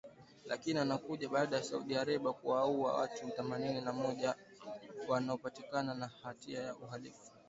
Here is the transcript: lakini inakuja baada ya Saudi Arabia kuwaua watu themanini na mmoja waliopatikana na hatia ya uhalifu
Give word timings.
lakini 0.45 0.81
inakuja 0.81 1.29
baada 1.29 1.55
ya 1.57 1.63
Saudi 1.63 1.95
Arabia 1.95 2.31
kuwaua 2.33 2.93
watu 2.93 3.29
themanini 3.35 3.81
na 3.81 3.93
mmoja 3.93 4.35
waliopatikana 5.07 5.93
na 5.93 6.07
hatia 6.23 6.59
ya 6.63 6.75
uhalifu 6.75 7.31